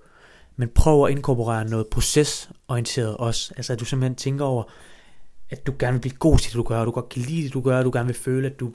Men 0.56 0.68
prøv 0.68 1.04
at 1.04 1.10
inkorporere 1.10 1.64
noget 1.64 1.86
procesorienteret 1.86 3.16
også. 3.16 3.54
Altså 3.56 3.72
at 3.72 3.80
du 3.80 3.84
simpelthen 3.84 4.16
tænker 4.16 4.44
over, 4.44 4.64
at 5.50 5.66
du 5.66 5.74
gerne 5.78 5.92
vil 5.92 6.00
blive 6.00 6.16
god 6.18 6.38
til 6.38 6.52
det, 6.52 6.56
du 6.56 6.62
gør, 6.62 6.80
og 6.80 6.86
du 6.86 6.90
godt 6.90 7.08
kan 7.08 7.22
lide 7.22 7.44
det, 7.44 7.54
du 7.54 7.60
gør, 7.60 7.78
og 7.78 7.84
du 7.84 7.90
gerne 7.92 8.06
vil 8.06 8.16
føle, 8.16 8.46
at 8.46 8.60
du 8.60 8.72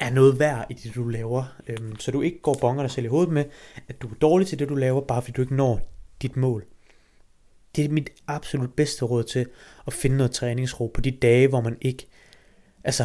er 0.00 0.10
noget 0.10 0.38
værd 0.38 0.66
i 0.70 0.74
det, 0.74 0.94
du 0.94 1.08
laver. 1.08 1.56
Øhm, 1.66 1.98
så 1.98 2.10
du 2.10 2.22
ikke 2.22 2.40
går 2.40 2.54
bonger 2.60 2.82
dig 2.82 2.90
selv 2.90 3.06
i 3.06 3.08
hovedet 3.08 3.32
med, 3.32 3.44
at 3.88 4.02
du 4.02 4.08
er 4.08 4.14
dårlig 4.14 4.46
til 4.46 4.58
det, 4.58 4.68
du 4.68 4.74
laver, 4.74 5.00
bare 5.00 5.22
fordi 5.22 5.32
du 5.32 5.42
ikke 5.42 5.56
når 5.56 5.80
dit 6.22 6.36
mål. 6.36 6.64
Det 7.76 7.84
er 7.84 7.88
mit 7.88 8.10
absolut 8.26 8.74
bedste 8.74 9.04
råd 9.04 9.24
til 9.24 9.46
at 9.86 9.92
finde 9.92 10.16
noget 10.16 10.32
træningsro 10.32 10.86
på 10.94 11.00
de 11.00 11.10
dage, 11.10 11.48
hvor 11.48 11.60
man 11.60 11.76
ikke, 11.80 12.06
altså, 12.84 13.04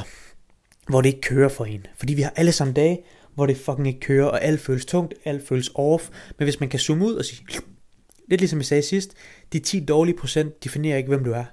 hvor 0.87 1.01
det 1.01 1.09
ikke 1.09 1.21
kører 1.21 1.49
for 1.49 1.65
en. 1.65 1.87
Fordi 1.97 2.13
vi 2.13 2.21
har 2.21 2.33
alle 2.35 2.51
sammen 2.51 2.73
dage, 2.73 2.99
hvor 3.35 3.45
det 3.45 3.57
fucking 3.57 3.87
ikke 3.87 3.99
kører, 3.99 4.25
og 4.25 4.43
alt 4.43 4.61
føles 4.61 4.85
tungt, 4.85 5.13
alt 5.25 5.47
føles 5.47 5.71
off. 5.75 6.09
Men 6.37 6.45
hvis 6.45 6.59
man 6.59 6.69
kan 6.69 6.79
zoome 6.79 7.05
ud 7.05 7.15
og 7.15 7.25
sige, 7.25 7.45
lidt 8.27 8.41
ligesom 8.41 8.59
jeg 8.59 8.65
sagde 8.65 8.83
sidst, 8.83 9.13
de 9.53 9.59
10 9.59 9.85
dårlige 9.85 10.17
procent 10.17 10.63
definerer 10.63 10.97
ikke, 10.97 11.07
hvem 11.07 11.23
du 11.23 11.31
er. 11.31 11.45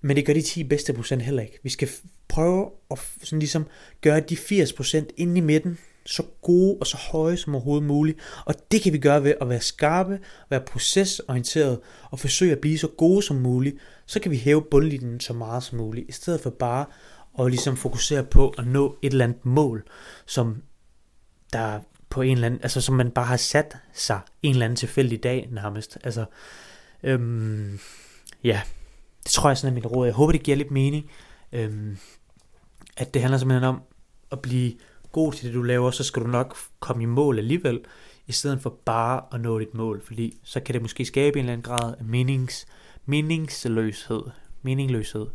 Men 0.00 0.16
det 0.16 0.26
gør 0.26 0.32
de 0.32 0.42
10 0.42 0.64
bedste 0.64 0.92
procent 0.92 1.22
heller 1.22 1.42
ikke. 1.42 1.58
Vi 1.62 1.68
skal 1.68 1.88
prøve 2.36 2.70
at 2.90 2.98
sådan 3.22 3.38
ligesom 3.38 3.66
gøre 4.00 4.20
de 4.20 4.34
80% 4.34 5.06
inde 5.16 5.38
i 5.38 5.40
midten 5.40 5.78
så 6.06 6.22
gode 6.42 6.76
og 6.80 6.86
så 6.86 6.96
høje 6.96 7.36
som 7.36 7.54
overhovedet 7.54 7.86
muligt. 7.86 8.18
Og 8.44 8.54
det 8.70 8.82
kan 8.82 8.92
vi 8.92 8.98
gøre 8.98 9.24
ved 9.24 9.34
at 9.40 9.48
være 9.48 9.60
skarpe, 9.60 10.18
være 10.50 10.60
procesorienteret 10.60 11.80
og 12.10 12.18
forsøge 12.18 12.52
at 12.52 12.58
blive 12.58 12.78
så 12.78 12.88
gode 12.88 13.22
som 13.22 13.36
muligt. 13.36 13.76
Så 14.06 14.20
kan 14.20 14.30
vi 14.30 14.36
hæve 14.36 14.62
bundlinjen 14.70 15.20
så 15.20 15.32
meget 15.32 15.62
som 15.62 15.78
muligt, 15.78 16.08
i 16.08 16.12
stedet 16.12 16.40
for 16.40 16.50
bare 16.50 16.84
at 17.40 17.46
ligesom 17.50 17.76
fokusere 17.76 18.24
på 18.24 18.54
at 18.58 18.66
nå 18.66 18.98
et 19.02 19.10
eller 19.10 19.24
andet 19.24 19.46
mål, 19.46 19.84
som 20.26 20.62
der 21.52 21.80
på 22.10 22.22
en 22.22 22.32
eller 22.32 22.46
anden, 22.46 22.60
altså 22.62 22.80
som 22.80 22.94
man 22.94 23.10
bare 23.10 23.26
har 23.26 23.36
sat 23.36 23.76
sig 23.92 24.20
en 24.42 24.50
eller 24.50 24.64
anden 24.64 24.76
tilfældig 24.76 25.22
dag 25.22 25.48
nærmest. 25.50 25.98
Altså, 26.04 26.24
øhm, 27.02 27.78
ja, 28.44 28.60
det 29.22 29.30
tror 29.30 29.50
jeg 29.50 29.58
sådan 29.58 29.72
er 29.72 29.74
mit 29.74 29.86
råd. 29.86 30.06
Jeg 30.06 30.14
håber, 30.14 30.32
det 30.32 30.42
giver 30.42 30.56
lidt 30.56 30.70
mening. 30.70 31.10
Øhm, 31.52 31.98
at 32.96 33.14
det 33.14 33.22
handler 33.22 33.38
simpelthen 33.38 33.68
om 33.68 33.82
at 34.30 34.42
blive 34.42 34.72
god 35.12 35.32
til 35.32 35.46
det, 35.46 35.54
du 35.54 35.62
laver, 35.62 35.90
så 35.90 36.04
skal 36.04 36.22
du 36.22 36.28
nok 36.28 36.56
komme 36.80 37.02
i 37.02 37.06
mål 37.06 37.38
alligevel, 37.38 37.80
i 38.26 38.32
stedet 38.32 38.62
for 38.62 38.70
bare 38.84 39.22
at 39.32 39.40
nå 39.40 39.58
dit 39.58 39.74
mål, 39.74 40.02
fordi 40.04 40.38
så 40.42 40.60
kan 40.60 40.72
det 40.72 40.82
måske 40.82 41.04
skabe 41.04 41.38
en 41.38 41.44
eller 41.44 41.52
anden 41.52 41.62
grad 41.62 41.94
af 41.98 42.04
menings, 42.04 42.66
meningsløshed. 43.06 44.22
Meningsløshed. 44.62 45.26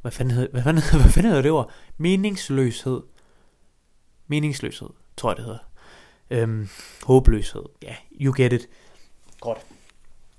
Hvad 0.00 0.12
fanden 0.12 0.34
hedder, 0.34 0.50
hvad 0.50 0.62
fanden, 0.62 0.82
hvad 1.00 1.10
fanden 1.10 1.30
hedder 1.30 1.42
det 1.42 1.50
ord? 1.50 1.70
Meningsløshed. 1.98 3.00
Meningsløshed, 4.26 4.88
tror 5.16 5.30
jeg 5.30 5.36
det 5.36 5.44
hedder. 5.44 5.58
Øhm, 6.30 6.68
håbløshed. 7.02 7.62
Ja, 7.82 7.88
yeah, 7.88 7.96
you 8.20 8.34
get 8.36 8.52
it. 8.52 8.68
Godt. 9.40 9.58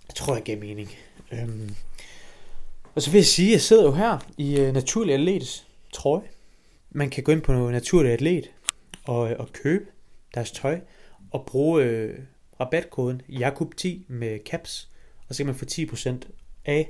Jeg 0.08 0.16
tror, 0.16 0.36
jeg 0.36 0.44
giver 0.44 0.60
mening. 0.60 0.90
Øhm, 1.32 1.76
og 2.96 3.02
så 3.02 3.12
vil 3.12 3.18
jeg 3.18 3.26
sige, 3.26 3.48
at 3.48 3.52
jeg 3.52 3.62
sidder 3.62 3.84
jo 3.84 3.92
her 3.92 4.20
i 4.38 4.62
uh, 4.62 4.74
Naturlig 4.74 5.14
Atletes 5.14 5.68
trøje. 5.94 6.28
Man 6.92 7.10
kan 7.10 7.24
gå 7.24 7.32
ind 7.32 7.42
på 7.42 7.70
Naturlig 7.72 8.12
Atlet 8.12 8.52
og, 9.04 9.32
øh, 9.32 9.36
og 9.40 9.54
købe 9.54 9.86
deres 10.36 10.52
tøj 10.52 10.80
og 11.32 11.46
bruge 11.46 11.84
øh, 11.84 12.20
rabatkoden 12.60 13.22
Jakub10 13.30 13.88
med 14.08 14.40
caps, 14.46 14.90
og 15.28 15.36
så 15.36 15.40
kan 15.40 15.46
man 15.46 15.56
få 15.56 15.66
10% 15.66 16.14
af 16.66 16.90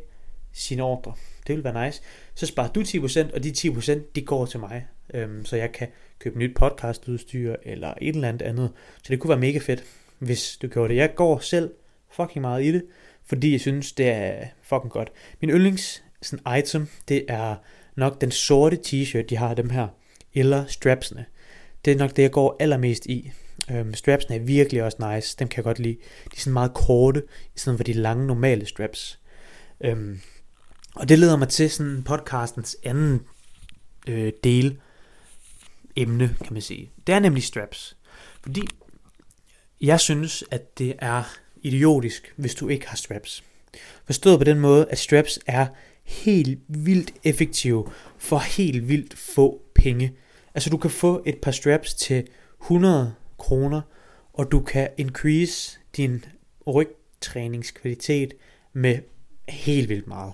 sine 0.53 0.83
ordre. 0.83 1.13
Det 1.47 1.55
vil 1.55 1.63
være 1.63 1.85
nice. 1.85 2.01
Så 2.35 2.45
sparer 2.45 2.71
du 2.71 2.81
10%, 2.81 3.33
og 3.33 3.43
de 3.43 3.49
10% 3.49 3.99
de 4.15 4.21
går 4.21 4.45
til 4.45 4.59
mig, 4.59 4.87
øhm, 5.13 5.45
så 5.45 5.55
jeg 5.55 5.71
kan 5.71 5.87
købe 6.19 6.39
nyt 6.39 6.55
podcastudstyr 6.55 7.55
eller 7.63 7.93
et 8.01 8.15
eller 8.15 8.27
andet 8.27 8.41
andet. 8.41 8.71
Så 8.97 9.03
det 9.09 9.19
kunne 9.19 9.29
være 9.29 9.39
mega 9.39 9.59
fedt, 9.59 9.83
hvis 10.19 10.57
du 10.61 10.67
gjorde 10.67 10.89
det. 10.89 10.99
Jeg 10.99 11.15
går 11.15 11.39
selv 11.39 11.71
fucking 12.11 12.41
meget 12.41 12.63
i 12.63 12.71
det, 12.71 12.85
fordi 13.25 13.51
jeg 13.51 13.61
synes, 13.61 13.91
det 13.91 14.07
er 14.07 14.45
fucking 14.61 14.91
godt. 14.91 15.11
Min 15.41 15.49
yndlings 15.49 16.03
sådan 16.21 16.59
item, 16.59 16.87
det 17.07 17.25
er 17.27 17.55
nok 17.95 18.21
den 18.21 18.31
sorte 18.31 18.79
t-shirt, 18.87 19.21
de 19.29 19.37
har 19.37 19.53
dem 19.53 19.69
her, 19.69 19.87
eller 20.33 20.65
strapsene. 20.65 21.25
Det 21.85 21.93
er 21.93 21.97
nok 21.97 22.15
det, 22.15 22.23
jeg 22.23 22.31
går 22.31 22.57
allermest 22.59 23.05
i. 23.05 23.31
Øhm, 23.71 23.93
strapsene 23.93 24.35
er 24.35 24.39
virkelig 24.39 24.83
også 24.83 25.13
nice, 25.13 25.35
dem 25.39 25.47
kan 25.47 25.57
jeg 25.57 25.63
godt 25.63 25.79
lide. 25.79 25.97
De 26.23 26.35
er 26.35 26.39
sådan 26.39 26.53
meget 26.53 26.73
korte, 26.73 27.23
i 27.55 27.59
stedet 27.59 27.79
for 27.79 27.83
de 27.83 27.93
lange, 27.93 28.27
normale 28.27 28.65
straps. 28.65 29.19
Øhm, 29.81 30.19
og 30.95 31.09
det 31.09 31.19
leder 31.19 31.37
mig 31.37 31.49
til 31.49 31.71
sådan 31.71 32.03
podcastens 32.03 32.77
anden 32.83 33.21
øh, 34.07 34.33
del, 34.43 34.79
emne, 35.95 36.35
kan 36.43 36.53
man 36.53 36.61
sige. 36.61 36.91
Det 37.07 37.15
er 37.15 37.19
nemlig 37.19 37.43
straps. 37.43 37.97
Fordi 38.43 38.61
jeg 39.81 39.99
synes, 39.99 40.43
at 40.51 40.79
det 40.79 40.95
er 40.99 41.23
idiotisk, 41.61 42.33
hvis 42.35 42.55
du 42.55 42.67
ikke 42.67 42.87
har 42.87 42.97
straps. 42.97 43.43
Forstået 44.05 44.39
på 44.39 44.43
den 44.43 44.59
måde, 44.59 44.87
at 44.89 44.99
straps 44.99 45.39
er 45.47 45.67
helt 46.03 46.59
vildt 46.67 47.13
effektive 47.23 47.87
for 48.17 48.37
helt 48.37 48.87
vildt 48.87 49.17
få 49.17 49.61
penge. 49.75 50.13
Altså 50.55 50.69
du 50.69 50.77
kan 50.77 50.91
få 50.91 51.23
et 51.25 51.37
par 51.37 51.51
straps 51.51 51.93
til 51.93 52.27
100 52.61 53.13
kroner, 53.37 53.81
og 54.33 54.51
du 54.51 54.59
kan 54.59 54.89
increase 54.97 55.79
din 55.97 56.25
rygtræningskvalitet 56.67 58.33
med 58.73 58.99
helt 59.49 59.89
vildt 59.89 60.07
meget. 60.07 60.33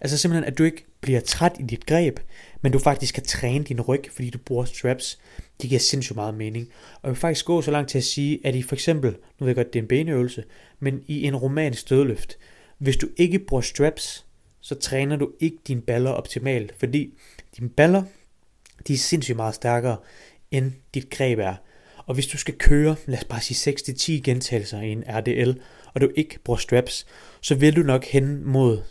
Altså 0.00 0.18
simpelthen, 0.18 0.44
at 0.44 0.58
du 0.58 0.64
ikke 0.64 0.84
bliver 1.00 1.20
træt 1.20 1.56
i 1.60 1.62
dit 1.62 1.86
greb, 1.86 2.20
men 2.62 2.72
du 2.72 2.78
faktisk 2.78 3.14
kan 3.14 3.24
træne 3.24 3.64
din 3.64 3.80
ryg, 3.80 4.04
fordi 4.10 4.30
du 4.30 4.38
bruger 4.38 4.64
straps. 4.64 5.18
Det 5.62 5.68
giver 5.68 5.80
sindssygt 5.80 6.16
meget 6.16 6.34
mening. 6.34 6.68
Og 6.94 7.00
jeg 7.02 7.10
vil 7.10 7.20
faktisk 7.20 7.46
gå 7.46 7.62
så 7.62 7.70
langt 7.70 7.90
til 7.90 7.98
at 7.98 8.04
sige, 8.04 8.40
at 8.44 8.54
i 8.54 8.62
for 8.62 8.74
eksempel, 8.74 9.10
nu 9.10 9.16
ved 9.38 9.46
jeg 9.46 9.56
godt, 9.56 9.72
det 9.72 9.78
er 9.78 9.82
en 9.82 9.88
benøvelse, 9.88 10.44
men 10.80 11.02
i 11.06 11.24
en 11.24 11.36
romansk 11.36 11.90
dødløft, 11.90 12.38
hvis 12.78 12.96
du 12.96 13.08
ikke 13.16 13.38
bruger 13.38 13.60
straps, 13.60 14.26
så 14.60 14.74
træner 14.74 15.16
du 15.16 15.30
ikke 15.40 15.56
dine 15.68 15.82
baller 15.82 16.10
optimalt, 16.10 16.74
fordi 16.78 17.14
dine 17.56 17.68
baller, 17.68 18.02
de 18.88 18.94
er 18.94 18.98
sindssygt 18.98 19.36
meget 19.36 19.54
stærkere, 19.54 19.96
end 20.50 20.72
dit 20.94 21.10
greb 21.10 21.38
er. 21.38 21.54
Og 22.06 22.14
hvis 22.14 22.26
du 22.26 22.38
skal 22.38 22.54
køre, 22.54 22.96
lad 23.06 23.18
os 23.18 23.24
bare 23.24 23.40
sige 23.40 23.74
6-10 24.18 24.22
gentagelser 24.22 24.80
i 24.80 24.92
en 24.92 25.04
RDL, 25.08 25.60
og 25.94 26.00
du 26.00 26.10
ikke 26.16 26.38
bruger 26.44 26.58
straps, 26.58 27.06
så 27.40 27.54
vil 27.54 27.76
du 27.76 27.82
nok 27.82 28.04
hen 28.04 28.44
mod 28.44 28.82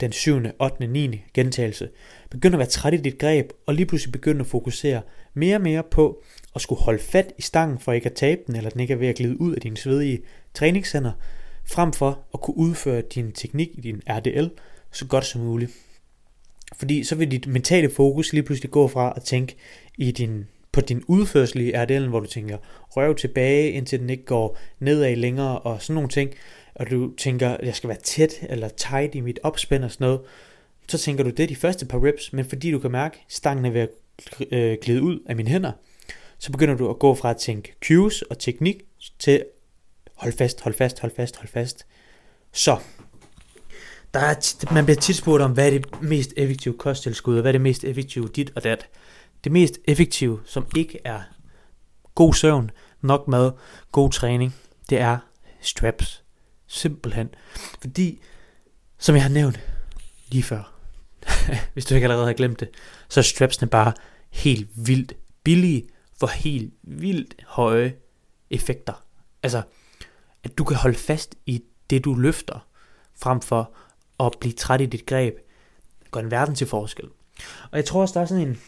den 0.00 0.12
7., 0.12 0.40
8., 0.60 0.86
9. 0.86 1.20
gentagelse 1.34 1.88
Begynd 2.30 2.54
at 2.54 2.58
være 2.58 2.68
træt 2.68 2.94
i 2.94 2.96
dit 2.96 3.18
greb, 3.18 3.50
og 3.66 3.74
lige 3.74 3.86
pludselig 3.86 4.12
begynde 4.12 4.40
at 4.40 4.46
fokusere 4.46 5.02
mere 5.34 5.56
og 5.56 5.62
mere 5.62 5.82
på 5.90 6.22
at 6.54 6.60
skulle 6.60 6.80
holde 6.80 7.02
fat 7.02 7.32
i 7.38 7.42
stangen 7.42 7.78
for 7.78 7.92
ikke 7.92 8.06
at 8.06 8.14
tabe 8.14 8.40
den, 8.46 8.56
eller 8.56 8.70
den 8.70 8.80
ikke 8.80 8.94
er 8.94 8.98
ved 8.98 9.08
at 9.08 9.16
glide 9.16 9.40
ud 9.40 9.54
af 9.54 9.60
dine 9.60 9.76
svedige 9.76 10.22
træningscenter, 10.54 11.12
frem 11.64 11.92
for 11.92 12.24
at 12.34 12.40
kunne 12.40 12.56
udføre 12.56 13.02
din 13.14 13.32
teknik 13.32 13.68
i 13.74 13.80
din 13.80 14.02
RDL 14.10 14.48
så 14.92 15.06
godt 15.06 15.26
som 15.26 15.40
muligt. 15.40 15.72
Fordi 16.76 17.04
så 17.04 17.14
vil 17.14 17.30
dit 17.30 17.46
mentale 17.46 17.90
fokus 17.90 18.32
lige 18.32 18.42
pludselig 18.42 18.70
gå 18.70 18.88
fra 18.88 19.12
at 19.16 19.22
tænke 19.22 19.56
i 19.98 20.10
din, 20.10 20.46
på 20.72 20.80
din 20.80 21.02
udførsel 21.08 21.60
i 21.60 21.72
RDL'en, 21.72 22.08
hvor 22.08 22.20
du 22.20 22.26
tænker 22.26 22.58
røv 22.90 23.16
tilbage, 23.16 23.70
indtil 23.70 24.00
den 24.00 24.10
ikke 24.10 24.24
går 24.24 24.58
nedad 24.80 25.16
længere 25.16 25.58
og 25.58 25.82
sådan 25.82 25.94
nogle 25.94 26.08
ting, 26.08 26.30
og 26.74 26.90
du 26.90 27.12
tænker, 27.16 27.56
jeg 27.62 27.74
skal 27.74 27.88
være 27.88 27.98
tæt 27.98 28.34
eller 28.42 28.68
tight 28.68 29.14
i 29.14 29.20
mit 29.20 29.40
opspænd 29.42 29.84
og 29.84 29.90
sådan 29.90 30.04
noget, 30.04 30.20
så 30.88 30.98
tænker 30.98 31.24
du 31.24 31.30
det 31.30 31.48
de 31.48 31.56
første 31.56 31.86
par 31.86 32.04
reps, 32.04 32.32
men 32.32 32.44
fordi 32.44 32.70
du 32.70 32.78
kan 32.78 32.90
mærke, 32.90 33.16
at 33.16 33.32
stangen 33.32 33.64
er 33.64 33.70
ved 33.70 33.80
at 33.80 33.88
øh, 34.50 34.76
glide 34.82 35.02
ud 35.02 35.20
af 35.26 35.36
mine 35.36 35.48
hænder, 35.48 35.72
så 36.38 36.52
begynder 36.52 36.74
du 36.74 36.90
at 36.90 36.98
gå 36.98 37.14
fra 37.14 37.30
at 37.30 37.36
tænke 37.36 37.74
cues 37.84 38.22
og 38.22 38.38
teknik 38.38 38.82
til 39.18 39.44
hold 40.14 40.32
fast, 40.32 40.60
hold 40.60 40.74
fast, 40.74 41.00
hold 41.00 41.12
fast, 41.16 41.36
hold 41.36 41.48
fast. 41.48 41.86
Så, 42.52 42.76
der 44.14 44.20
er, 44.20 44.72
man 44.74 44.84
bliver 44.84 45.00
tit 45.00 45.16
spurgt 45.16 45.42
om, 45.42 45.52
hvad 45.52 45.66
er 45.66 45.70
det 45.70 46.02
mest 46.02 46.32
effektive 46.36 46.78
kosttilskud, 46.78 47.34
og 47.36 47.40
hvad 47.40 47.50
er 47.50 47.52
det 47.52 47.60
mest 47.60 47.84
effektive 47.84 48.28
dit 48.28 48.52
og 48.56 48.64
dat. 48.64 48.88
Det 49.44 49.52
mest 49.52 49.78
effektive, 49.84 50.40
som 50.44 50.66
ikke 50.76 50.98
er 51.04 51.20
god 52.14 52.34
søvn, 52.34 52.70
nok 53.00 53.28
mad, 53.28 53.52
god 53.92 54.10
træning, 54.10 54.54
det 54.90 55.00
er 55.00 55.18
straps. 55.60 56.22
Simpelthen. 56.66 57.28
Fordi, 57.80 58.20
som 58.98 59.14
jeg 59.14 59.22
har 59.22 59.30
nævnt 59.30 59.60
lige 60.28 60.42
før, 60.42 60.72
hvis 61.72 61.84
du 61.84 61.94
ikke 61.94 62.04
allerede 62.04 62.26
har 62.26 62.32
glemt 62.32 62.60
det, 62.60 62.68
så 63.08 63.20
er 63.20 63.22
strapsene 63.22 63.68
bare 63.68 63.92
helt 64.30 64.68
vildt 64.74 65.12
billige 65.44 65.88
for 66.20 66.26
helt 66.26 66.72
vildt 66.82 67.34
høje 67.46 67.94
effekter. 68.50 69.04
Altså, 69.42 69.62
at 70.44 70.58
du 70.58 70.64
kan 70.64 70.76
holde 70.76 70.98
fast 70.98 71.34
i 71.46 71.62
det, 71.90 72.04
du 72.04 72.14
løfter, 72.14 72.66
frem 73.22 73.40
for 73.40 73.74
at 74.20 74.32
blive 74.40 74.52
træt 74.52 74.80
i 74.80 74.86
dit 74.86 75.06
greb, 75.06 75.34
gør 76.10 76.20
en 76.20 76.30
verden 76.30 76.54
til 76.54 76.66
forskel. 76.66 77.08
Og 77.70 77.76
jeg 77.76 77.84
tror 77.84 78.00
også, 78.00 78.14
der 78.14 78.20
er 78.20 78.26
sådan 78.26 78.48
en, 78.48 78.60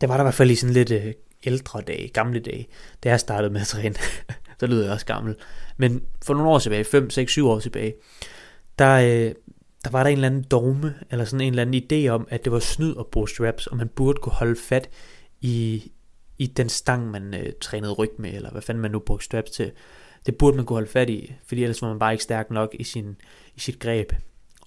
det 0.00 0.08
var 0.08 0.16
der 0.16 0.22
i 0.22 0.24
hvert 0.24 0.34
fald 0.34 0.50
i 0.50 0.54
sådan 0.54 0.74
lidt 0.74 0.90
øh, 0.90 1.12
ældre 1.44 1.80
dage, 1.80 2.08
gamle 2.08 2.40
dage, 2.40 2.68
da 3.04 3.08
jeg 3.08 3.20
startede 3.20 3.52
med 3.52 3.60
at 3.60 3.66
træne. 3.66 3.94
så 4.60 4.66
lyder 4.66 4.84
jeg 4.84 4.92
også 4.92 5.06
gammel. 5.06 5.36
Men 5.76 6.02
for 6.24 6.34
nogle 6.34 6.50
år 6.50 6.58
tilbage, 6.58 6.84
5, 6.84 7.10
6, 7.10 7.32
7 7.32 7.48
år 7.48 7.60
tilbage, 7.60 7.94
der, 8.78 8.94
øh, 8.94 9.34
der 9.84 9.90
var 9.90 10.02
der 10.02 10.10
en 10.10 10.18
eller 10.18 10.28
anden 10.28 10.42
dogme, 10.42 10.94
eller 11.10 11.24
sådan 11.24 11.40
en 11.40 11.52
eller 11.52 11.62
anden 11.62 11.82
idé 11.82 12.08
om, 12.08 12.28
at 12.30 12.44
det 12.44 12.52
var 12.52 12.58
snyd 12.58 12.94
at 12.98 13.06
bruge 13.06 13.28
straps, 13.28 13.66
og 13.66 13.76
man 13.76 13.88
burde 13.88 14.18
kunne 14.22 14.32
holde 14.32 14.56
fat 14.56 14.88
i, 15.40 15.92
i 16.38 16.46
den 16.46 16.68
stang, 16.68 17.10
man 17.10 17.34
øh, 17.34 17.52
trænede 17.60 17.92
ryg 17.92 18.10
med, 18.18 18.34
eller 18.34 18.50
hvad 18.50 18.62
fanden 18.62 18.82
man 18.82 18.90
nu 18.90 18.98
brugte 18.98 19.24
straps 19.24 19.50
til. 19.50 19.72
Det 20.26 20.36
burde 20.36 20.56
man 20.56 20.66
kunne 20.66 20.76
holde 20.76 20.90
fat 20.90 21.10
i, 21.10 21.34
fordi 21.46 21.62
ellers 21.62 21.82
var 21.82 21.88
man 21.88 21.98
bare 21.98 22.12
ikke 22.12 22.24
stærk 22.24 22.50
nok 22.50 22.74
i, 22.78 22.84
sin, 22.84 23.16
i 23.56 23.60
sit 23.60 23.78
greb. 23.78 24.12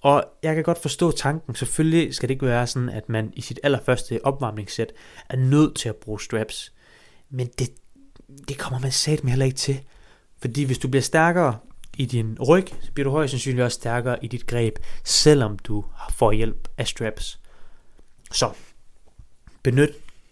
Og 0.04 0.24
jeg 0.42 0.54
kan 0.54 0.64
godt 0.64 0.78
forstå 0.78 1.10
tanken. 1.10 1.54
Selvfølgelig 1.54 2.14
skal 2.14 2.28
det 2.28 2.34
ikke 2.34 2.46
være 2.46 2.66
sådan, 2.66 2.88
at 2.88 3.08
man 3.08 3.32
i 3.36 3.40
sit 3.40 3.60
allerførste 3.62 4.20
opvarmningssæt 4.24 4.92
er 5.28 5.36
nødt 5.36 5.76
til 5.76 5.88
at 5.88 5.96
bruge 5.96 6.20
straps. 6.20 6.72
Men 7.30 7.46
det, 7.58 7.68
det 8.48 8.58
kommer 8.58 8.78
man 8.78 8.92
sat 8.92 9.24
med 9.24 9.30
heller 9.30 9.46
ikke 9.46 9.56
til. 9.56 9.80
Fordi 10.38 10.64
hvis 10.64 10.78
du 10.78 10.88
bliver 10.88 11.02
stærkere 11.02 11.58
i 11.96 12.04
din 12.04 12.38
ryg, 12.48 12.66
så 12.82 12.92
bliver 12.92 13.04
du 13.04 13.10
højst 13.10 13.30
sandsynligt 13.30 13.64
også 13.64 13.74
stærkere 13.74 14.24
i 14.24 14.28
dit 14.28 14.46
greb, 14.46 14.78
selvom 15.04 15.58
du 15.58 15.84
får 16.10 16.32
hjælp 16.32 16.68
af 16.78 16.86
straps. 16.86 17.40
Så 18.32 18.50
benyt 19.62 19.90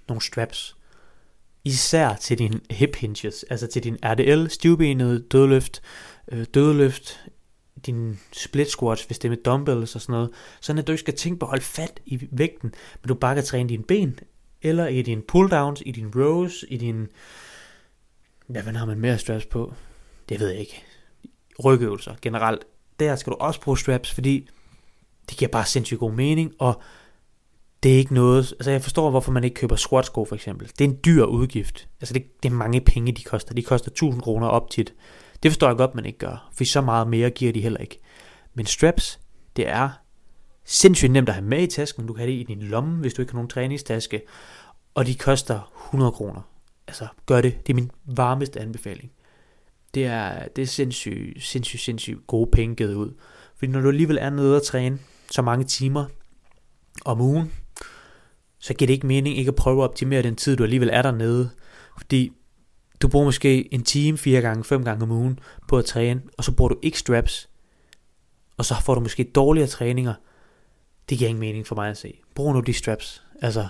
nogle 0.09 0.23
straps. 0.23 0.77
Især 1.65 2.15
til 2.15 2.39
din 2.39 2.61
hip 2.71 2.97
hinges, 2.97 3.45
altså 3.51 3.67
til 3.67 3.85
din 3.85 3.97
RDL, 4.05 4.49
stivbenet, 4.49 5.33
dødløft, 5.33 5.83
øh, 6.33 6.47
dødløft, 6.55 7.21
din 7.87 8.21
split 8.33 8.71
squats, 8.71 9.05
hvis 9.05 9.19
det 9.19 9.29
er 9.29 9.31
med 9.31 9.43
dumbbells 9.45 9.95
og 9.95 10.01
sådan 10.01 10.13
noget, 10.13 10.31
sådan 10.61 10.79
at 10.79 10.87
du 10.87 10.93
ikke 10.93 11.01
skal 11.01 11.17
tænke 11.17 11.39
på 11.39 11.47
at 11.47 11.51
holde 11.51 11.65
fat 11.65 12.01
i 12.07 12.29
vægten, 12.31 12.75
men 13.03 13.09
du 13.09 13.15
bare 13.15 13.35
kan 13.35 13.45
træne 13.45 13.69
dine 13.69 13.83
ben, 13.83 14.19
eller 14.63 14.87
i 14.87 15.03
dine 15.03 15.23
pull 15.23 15.51
downs, 15.51 15.83
i 15.87 15.91
din 15.91 16.13
rows, 16.17 16.65
i 16.69 16.77
din, 16.77 17.09
ja, 18.55 18.63
hvad 18.63 18.73
har 18.73 18.87
man 18.87 19.01
mere 19.01 19.19
straps 19.19 19.47
på? 19.47 19.75
Det 20.29 20.41
ved 20.41 20.49
jeg 20.49 20.61
ikke. 20.61 20.83
Rygøvelser 21.65 22.15
generelt. 22.23 22.65
Der 23.01 23.17
skal 23.17 23.31
du 23.31 23.37
også 23.37 23.61
bruge 23.61 23.79
straps, 23.79 24.11
fordi 24.11 24.49
det 25.29 25.37
giver 25.37 25.49
bare 25.49 25.67
sindssygt 25.67 26.01
god 26.01 26.13
mening, 26.13 26.55
og 26.59 26.83
det 27.83 27.95
er 27.95 27.97
ikke 27.97 28.15
noget, 28.15 28.53
altså 28.53 28.71
jeg 28.71 28.83
forstår, 28.83 29.11
hvorfor 29.11 29.33
man 29.33 29.45
ikke 29.45 29.55
køber 29.55 29.77
squat-sko 29.77 30.25
for 30.25 30.35
eksempel. 30.35 30.69
Det 30.79 30.81
er 30.81 30.89
en 30.89 30.99
dyr 31.05 31.25
udgift. 31.25 31.89
Altså 32.01 32.15
det, 32.15 32.43
det 32.43 32.49
er 32.49 32.55
mange 32.55 32.81
penge, 32.81 33.13
de 33.13 33.23
koster. 33.23 33.55
De 33.55 33.63
koster 33.63 33.91
1000 33.91 34.23
kroner 34.23 34.47
op 34.47 34.71
tit. 34.71 34.95
Det 35.43 35.51
forstår 35.51 35.67
jeg 35.67 35.77
godt, 35.77 35.95
man 35.95 36.07
ikke 36.07 36.19
gør, 36.19 36.51
for 36.57 36.65
så 36.65 36.81
meget 36.81 37.09
mere 37.09 37.31
giver 37.31 37.53
de 37.53 37.61
heller 37.61 37.81
ikke. 37.81 37.99
Men 38.55 38.67
straps, 38.67 39.21
det 39.57 39.69
er 39.69 39.91
sindssygt 40.65 41.13
nemt 41.13 41.29
at 41.29 41.35
have 41.35 41.47
med 41.47 41.63
i 41.63 41.67
tasken. 41.67 42.07
Du 42.07 42.13
kan 42.13 42.21
have 42.21 42.33
det 42.33 42.41
i 42.41 42.45
din 42.49 42.63
lomme, 42.63 42.99
hvis 42.99 43.15
du 43.15 43.23
ikke 43.23 43.33
har 43.33 43.37
nogen 43.37 43.51
træningstaske. 43.51 44.23
Og 44.95 45.07
de 45.07 45.15
koster 45.15 45.73
100 45.87 46.13
kroner. 46.13 46.41
Altså, 46.87 47.07
gør 47.27 47.41
det. 47.41 47.67
Det 47.67 47.73
er 47.73 47.75
min 47.75 47.91
varmeste 48.05 48.61
anbefaling. 48.61 49.13
Det 49.95 50.07
er, 50.07 50.49
det 50.57 50.63
er 50.63 50.67
sindssygt, 50.67 51.43
sindssygt, 51.43 51.83
sindssygt 51.83 52.27
gode 52.27 52.51
penge 52.51 52.77
givet 52.77 52.95
ud. 52.95 53.15
Fordi 53.57 53.73
når 53.73 53.81
du 53.81 53.89
alligevel 53.89 54.19
er 54.21 54.31
nede 54.31 54.57
og 54.57 54.63
træne 54.63 54.99
så 55.31 55.43
mange 55.43 55.65
timer 55.65 56.05
om 57.05 57.21
ugen, 57.21 57.53
så 58.59 58.75
giver 58.75 58.87
det 58.87 58.95
ikke 58.95 59.07
mening 59.07 59.39
ikke 59.39 59.49
at 59.49 59.55
prøve 59.55 59.83
at 59.83 59.89
optimere 59.89 60.23
den 60.23 60.37
tid, 60.37 60.57
du 60.57 60.63
alligevel 60.63 60.91
er 60.93 61.03
dernede. 61.03 61.51
Fordi 61.99 62.33
du 63.03 63.09
bruger 63.09 63.25
måske 63.25 63.75
en 63.75 63.83
time, 63.83 64.19
fire 64.19 64.41
gange, 64.41 64.65
fem 64.65 64.85
gange 64.85 65.03
om 65.03 65.11
ugen 65.11 65.39
på 65.69 65.79
at 65.79 65.85
træne, 65.85 66.23
og 66.39 66.45
så 66.45 66.53
bruger 66.53 66.69
du 66.69 66.79
ikke 66.83 66.99
straps, 66.99 67.49
og 68.57 68.65
så 68.65 68.75
får 68.83 68.95
du 68.95 69.01
måske 69.01 69.25
dårligere 69.25 69.69
træninger. 69.69 70.15
Det 71.09 71.19
giver 71.19 71.29
ingen 71.29 71.41
mening 71.41 71.67
for 71.67 71.75
mig 71.75 71.91
at 71.91 71.97
se. 71.97 72.19
Brug 72.35 72.55
nu 72.55 72.61
de 72.61 72.73
straps. 72.73 73.23
Altså, 73.43 73.69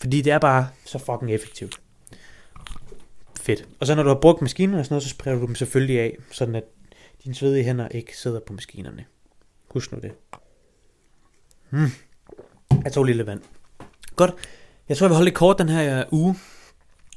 fordi 0.00 0.20
det 0.20 0.32
er 0.32 0.38
bare 0.38 0.68
så 0.84 0.98
fucking 0.98 1.32
effektivt. 1.32 1.80
Fedt. 3.40 3.68
Og 3.80 3.86
så 3.86 3.94
når 3.94 4.02
du 4.02 4.08
har 4.08 4.20
brugt 4.20 4.42
maskinen 4.42 4.74
og 4.74 4.84
sådan 4.84 4.94
noget, 4.94 5.02
så 5.02 5.08
spreder 5.08 5.38
du 5.38 5.46
dem 5.46 5.54
selvfølgelig 5.54 6.00
af, 6.00 6.16
sådan 6.32 6.54
at 6.54 6.64
dine 7.24 7.34
svedige 7.34 7.64
hænder 7.64 7.88
ikke 7.88 8.18
sidder 8.18 8.40
på 8.40 8.52
maskinerne. 8.52 9.04
Husk 9.68 9.92
nu 9.92 9.98
det. 10.02 10.12
Hmm. 11.70 11.90
Jeg 12.84 12.92
tog 12.92 13.04
lidt 13.04 13.26
vand. 13.26 13.40
Godt. 14.16 14.34
Jeg 14.88 14.96
tror, 14.96 15.04
jeg 15.04 15.10
vil 15.10 15.16
holde 15.16 15.26
lidt 15.26 15.36
kort 15.36 15.58
den 15.58 15.68
her 15.68 16.00
øh, 16.00 16.06
uge. 16.10 16.36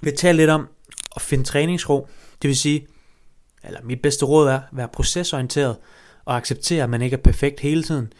Vi 0.01 0.11
taler 0.11 0.37
lidt 0.37 0.49
om, 0.49 0.67
at 1.15 1.21
finde 1.21 1.43
træningsro. 1.43 2.07
Det 2.41 2.47
vil 2.47 2.57
sige, 2.57 2.87
eller 3.63 3.81
mit 3.83 4.01
bedste 4.01 4.25
råd 4.25 4.47
er, 4.47 4.55
at 4.55 4.63
være 4.71 4.87
procesorienteret 4.87 5.77
og 6.25 6.37
acceptere, 6.37 6.83
at 6.83 6.89
man 6.89 7.01
ikke 7.01 7.13
er 7.13 7.21
perfekt 7.21 7.59
hele 7.59 7.83
tiden. 7.83 8.13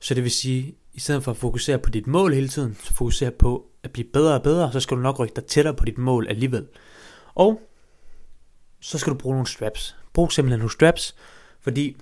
Så 0.00 0.14
det 0.14 0.22
vil 0.22 0.30
sige, 0.30 0.74
i 0.92 1.00
stedet 1.00 1.24
for 1.24 1.30
at 1.30 1.36
fokusere 1.36 1.78
på 1.78 1.90
dit 1.90 2.06
mål 2.06 2.34
hele 2.34 2.48
tiden, 2.48 2.76
så 2.82 2.94
fokusere 2.94 3.30
på 3.30 3.66
at 3.82 3.90
blive 3.90 4.08
bedre 4.12 4.34
og 4.34 4.42
bedre, 4.42 4.72
så 4.72 4.80
skal 4.80 4.96
du 4.96 5.02
nok 5.02 5.18
rykke 5.18 5.34
dig 5.36 5.44
tættere 5.44 5.74
på 5.74 5.84
dit 5.84 5.98
mål 5.98 6.28
alligevel. 6.28 6.66
Og 7.34 7.60
så 8.80 8.98
skal 8.98 9.12
du 9.12 9.18
bruge 9.18 9.34
nogle 9.34 9.46
straps. 9.46 9.96
Brug 10.12 10.32
simpelthen 10.32 10.58
nogle 10.58 10.72
straps, 10.72 11.14
fordi 11.60 11.96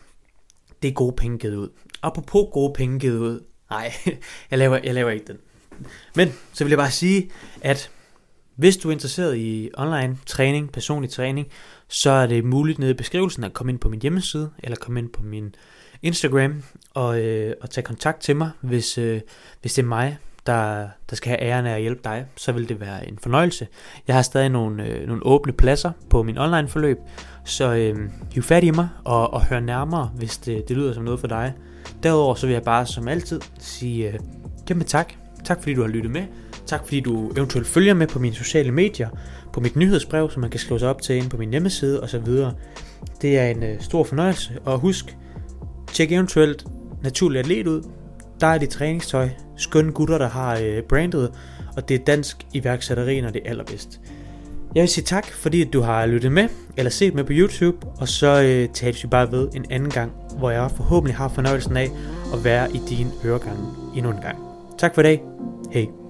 det 0.82 0.88
er 0.88 0.92
gode 0.92 1.16
penge 1.16 1.38
givet 1.38 1.56
ud. 1.56 1.68
Apropos 2.02 2.48
gode 2.52 2.72
penge 2.72 3.00
givet 3.00 3.18
ud, 3.18 3.44
nej, 3.70 3.92
jeg 4.50 4.58
laver, 4.58 4.78
jeg 4.84 4.94
laver 4.94 5.10
ikke 5.10 5.26
den. 5.26 5.38
Men 6.16 6.32
så 6.52 6.64
vil 6.64 6.70
jeg 6.70 6.78
bare 6.78 6.90
sige, 6.90 7.30
at 7.60 7.90
hvis 8.56 8.76
du 8.76 8.88
er 8.88 8.92
interesseret 8.92 9.36
i 9.36 9.70
online 9.76 10.18
træning, 10.26 10.72
personlig 10.72 11.10
træning, 11.10 11.46
så 11.88 12.10
er 12.10 12.26
det 12.26 12.44
muligt 12.44 12.78
nede 12.78 12.90
i 12.90 12.94
beskrivelsen 12.94 13.44
at 13.44 13.52
komme 13.52 13.72
ind 13.72 13.78
på 13.78 13.88
min 13.88 14.02
hjemmeside, 14.02 14.50
eller 14.62 14.76
komme 14.76 15.00
ind 15.00 15.08
på 15.08 15.22
min 15.22 15.54
Instagram 16.02 16.62
og, 16.94 17.20
øh, 17.20 17.54
og 17.60 17.70
tage 17.70 17.84
kontakt 17.84 18.20
til 18.20 18.36
mig, 18.36 18.50
hvis, 18.60 18.98
øh, 18.98 19.20
hvis 19.60 19.74
det 19.74 19.82
er 19.82 19.86
mig, 19.86 20.18
der, 20.46 20.88
der 21.10 21.16
skal 21.16 21.28
have 21.28 21.42
æren 21.42 21.66
af 21.66 21.74
at 21.74 21.80
hjælpe 21.80 22.00
dig, 22.04 22.26
så 22.36 22.52
vil 22.52 22.68
det 22.68 22.80
være 22.80 23.08
en 23.08 23.18
fornøjelse. 23.18 23.66
Jeg 24.06 24.14
har 24.14 24.22
stadig 24.22 24.48
nogle, 24.48 24.86
øh, 24.86 25.06
nogle 25.06 25.26
åbne 25.26 25.52
pladser 25.52 25.92
på 26.10 26.22
min 26.22 26.38
online 26.38 26.68
forløb, 26.68 26.98
så 27.44 27.74
øh, 27.74 28.10
hiv 28.32 28.42
fat 28.42 28.64
i 28.64 28.70
mig 28.70 28.88
og, 29.04 29.34
og 29.34 29.46
hør 29.46 29.60
nærmere, 29.60 30.10
hvis 30.14 30.38
det, 30.38 30.68
det 30.68 30.76
lyder 30.76 30.92
som 30.92 31.04
noget 31.04 31.20
for 31.20 31.26
dig. 31.26 31.54
Derudover 32.02 32.34
så 32.34 32.46
vil 32.46 32.52
jeg 32.52 32.62
bare 32.62 32.86
som 32.86 33.08
altid 33.08 33.40
sige 33.58 34.12
øh, 34.12 34.18
kæmpe 34.66 34.84
tak. 34.84 35.12
Tak 35.44 35.58
fordi 35.58 35.74
du 35.74 35.80
har 35.80 35.88
lyttet 35.88 36.12
med. 36.12 36.26
Tak 36.66 36.84
fordi 36.84 37.00
du 37.00 37.30
eventuelt 37.36 37.66
følger 37.66 37.94
med 37.94 38.06
på 38.06 38.18
mine 38.18 38.34
sociale 38.34 38.72
medier, 38.72 39.08
på 39.52 39.60
mit 39.60 39.76
nyhedsbrev, 39.76 40.30
som 40.30 40.40
man 40.40 40.50
kan 40.50 40.60
skrive 40.60 40.80
sig 40.80 40.88
op 40.88 41.02
til 41.02 41.16
inde 41.16 41.28
på 41.28 41.36
min 41.36 41.50
hjemmeside 41.50 42.02
osv. 42.02 42.26
Det 43.22 43.38
er 43.38 43.46
en 43.46 43.62
øh, 43.62 43.80
stor 43.80 44.04
fornøjelse, 44.04 44.52
og 44.64 44.78
husk, 44.78 45.16
tjek 45.92 46.12
eventuelt 46.12 46.64
Naturlig 47.02 47.38
Atlet 47.38 47.66
ud. 47.66 47.82
Der 48.40 48.46
er 48.46 48.58
dit 48.58 48.68
træningstøj, 48.68 49.28
skønne 49.56 49.92
gutter, 49.92 50.18
der 50.18 50.28
har 50.28 50.58
øh, 50.62 50.82
brandet, 50.82 51.32
og 51.76 51.88
det 51.88 52.00
er 52.00 52.04
dansk 52.04 52.46
iværksætteri, 52.52 53.20
når 53.20 53.30
det 53.30 53.42
er 53.44 53.50
allerbedst. 53.50 54.00
Jeg 54.74 54.80
vil 54.80 54.88
sige 54.88 55.04
tak, 55.04 55.32
fordi 55.32 55.64
du 55.64 55.80
har 55.80 56.06
lyttet 56.06 56.32
med, 56.32 56.48
eller 56.76 56.90
set 56.90 57.14
med 57.14 57.24
på 57.24 57.32
YouTube, 57.32 57.86
og 57.96 58.08
så 58.08 58.42
øh, 58.42 58.68
tales 58.68 59.04
vi 59.04 59.08
bare 59.08 59.32
ved 59.32 59.48
en 59.54 59.64
anden 59.70 59.90
gang, 59.90 60.12
hvor 60.38 60.50
jeg 60.50 60.70
forhåbentlig 60.76 61.16
har 61.16 61.28
fornøjelsen 61.28 61.76
af 61.76 61.90
at 62.32 62.44
være 62.44 62.70
i 62.70 62.80
din 62.88 63.06
øregang 63.24 63.58
endnu 63.96 64.10
en 64.10 64.20
gang. 64.22 64.38
Tak 64.78 64.94
for 64.94 65.00
i 65.00 65.04
dag. 65.04 65.22
Hej. 65.72 66.03